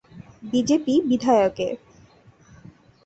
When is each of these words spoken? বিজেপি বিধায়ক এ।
বিজেপি 0.43 0.93
বিধায়ক 1.09 1.57
এ। 1.59 1.69